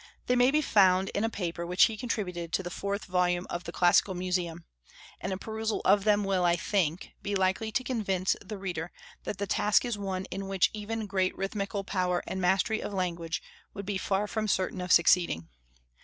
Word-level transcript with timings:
They 0.25 0.35
may 0.35 0.51
he 0.51 0.63
found 0.63 1.09
in 1.09 1.23
a 1.23 1.29
paper 1.29 1.63
which 1.63 1.83
he 1.83 1.95
contributed 1.95 2.51
to 2.53 2.63
the 2.63 2.71
fourth 2.71 3.05
volume 3.05 3.45
of 3.51 3.65
the 3.65 3.71
"Classical 3.71 4.15
Museum;" 4.15 4.65
and 5.19 5.31
a 5.31 5.37
perusal 5.37 5.79
of 5.85 6.05
them 6.05 6.23
will, 6.23 6.43
I 6.43 6.55
think, 6.55 7.11
be 7.21 7.35
likely 7.35 7.71
to 7.71 7.83
convince 7.83 8.35
the 8.43 8.57
reader 8.57 8.91
that 9.25 9.37
the 9.37 9.45
task 9.45 9.85
is 9.85 9.99
one 9.99 10.25
in 10.31 10.47
which 10.47 10.71
even 10.73 11.05
great 11.05 11.37
rhythmical 11.37 11.83
power 11.83 12.23
and 12.25 12.41
mastery 12.41 12.81
of 12.81 12.91
language 12.93 13.43
would 13.75 13.85
be 13.85 13.99
far 13.99 14.25
from 14.25 14.47
certain 14.47 14.81
of 14.81 14.91
succeeding. 14.91 15.49